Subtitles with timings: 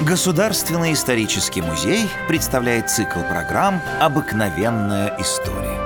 [0.00, 5.78] Государственный исторический музей представляет цикл программ «Обыкновенная история».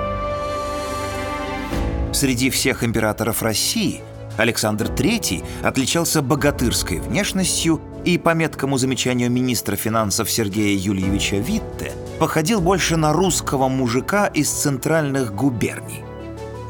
[2.13, 4.01] Среди всех императоров России
[4.37, 12.61] Александр III отличался богатырской внешностью и, по меткому замечанию министра финансов Сергея Юльевича Витте, походил
[12.61, 16.05] больше на русского мужика из центральных губерний.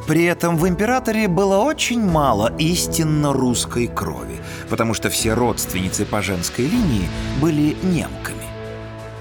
[0.07, 6.21] При этом в императоре было очень мало истинно русской крови, потому что все родственницы по
[6.21, 7.07] женской линии
[7.41, 8.45] были немками.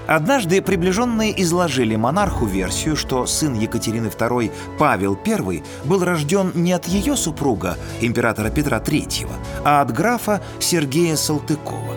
[0.07, 6.85] Однажды приближенные изложили монарху версию, что сын Екатерины II Павел I был рожден не от
[6.87, 9.27] ее супруга, императора Петра III,
[9.63, 11.95] а от графа Сергея Салтыкова.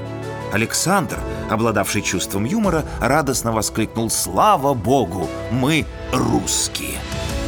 [0.55, 1.19] Александр,
[1.51, 6.99] обладавший чувством юмора, радостно воскликнул «Слава Богу, мы русские!»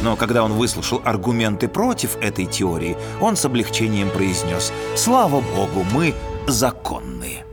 [0.01, 6.13] Но когда он выслушал аргументы против этой теории, он с облегчением произнес «Слава Богу, мы
[6.47, 7.45] законные».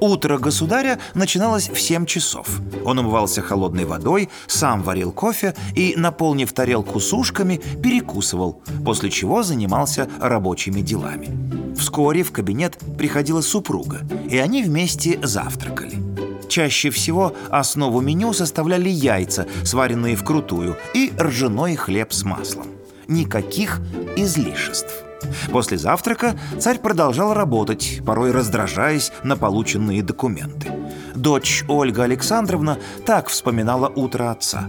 [0.00, 2.60] Утро государя начиналось в 7 часов.
[2.84, 10.08] Он умывался холодной водой, сам варил кофе и, наполнив тарелку сушками, перекусывал, после чего занимался
[10.20, 11.74] рабочими делами.
[11.76, 16.15] Вскоре в кабинет приходила супруга, и они вместе завтракали.
[16.56, 22.68] Чаще всего основу меню составляли яйца, сваренные вкрутую, и ржаной хлеб с маслом.
[23.08, 23.82] Никаких
[24.16, 25.04] излишеств.
[25.52, 30.72] После завтрака царь продолжал работать, порой раздражаясь на полученные документы.
[31.14, 34.66] Дочь Ольга Александровна так вспоминала утро отца.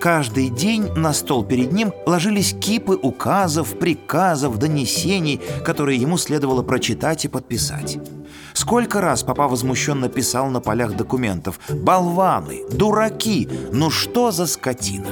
[0.00, 7.24] Каждый день на стол перед ним ложились кипы указов, приказов, донесений, которые ему следовало прочитать
[7.24, 8.00] и подписать.
[8.60, 12.60] Сколько раз папа возмущенно писал на полях документов «Болваны!
[12.70, 13.48] Дураки!
[13.72, 15.08] Ну что за скотина!»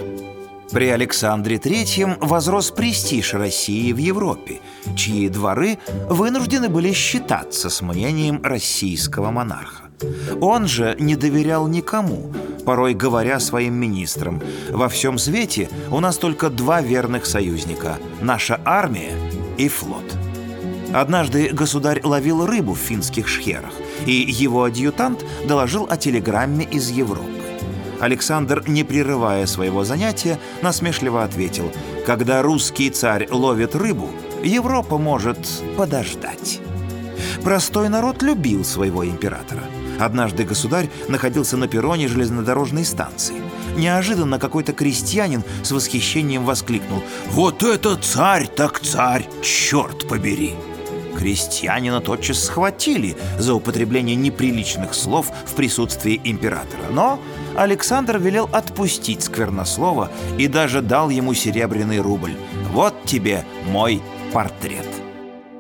[0.71, 4.61] При Александре III возрос престиж России в Европе,
[4.95, 5.79] чьи дворы
[6.11, 9.85] вынуждены были считаться с мнением российского монарха.
[10.43, 12.31] Он же не доверял никому,
[12.67, 19.15] порой говоря своим министрам «Во всем свете у нас только два верных союзника– наша армия
[19.57, 20.18] и флот».
[20.93, 23.73] Однажды государь ловил рыбу в финских шхерах,
[24.07, 27.29] и его адъютант доложил о телеграмме из Европы.
[28.01, 31.71] Александр, не прерывая своего занятия, насмешливо ответил
[32.07, 34.09] «Когда русский царь ловит рыбу,
[34.43, 35.39] Европа может
[35.77, 36.61] подождать».
[37.43, 39.63] Простой народ любил своего императора.
[39.99, 43.37] Однажды государь находился на перроне железнодорожной станции.
[43.77, 50.55] Неожиданно какой-то крестьянин с восхищением воскликнул «Вот это царь так царь, черт побери!»
[51.19, 56.85] Крестьянина тотчас схватили за употребление неприличных слов в присутствии императора.
[56.93, 57.21] Но
[57.57, 62.37] Александр велел отпустить сквернослова и даже дал ему серебряный рубль.
[62.73, 64.01] «Вот тебе мой
[64.33, 64.87] портрет».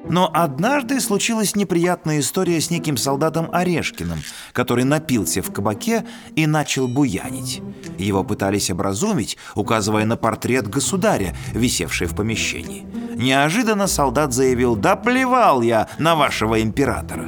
[0.08, 4.20] Но однажды случилась неприятная история с неким солдатом Орешкиным,
[4.52, 7.60] который напился в кабаке и начал буянить.
[7.98, 12.86] Его пытались образумить, указывая на портрет государя, висевший в помещении.
[13.18, 17.24] Неожиданно солдат заявил «Да плевал я на вашего императора!»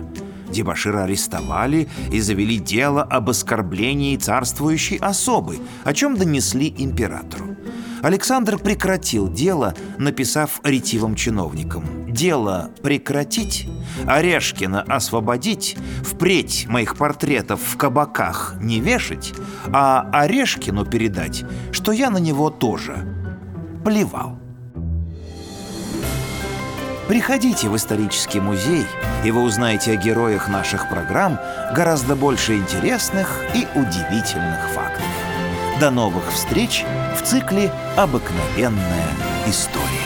[0.49, 7.57] Дебашира арестовали и завели дело об оскорблении царствующей особы, о чем донесли императору.
[8.03, 13.69] Александр прекратил дело, написав ретивым чиновникам «Дело прекратить,
[14.07, 19.35] Орешкина освободить, впредь моих портретов в кабаках не вешать,
[19.73, 23.13] а Орешкину передать, что я на него тоже
[23.85, 24.39] плевал».
[27.11, 28.87] Приходите в исторический музей,
[29.25, 31.41] и вы узнаете о героях наших программ
[31.75, 35.03] гораздо больше интересных и удивительных фактов.
[35.81, 36.85] До новых встреч
[37.19, 39.09] в цикле «Обыкновенная
[39.49, 40.00] история».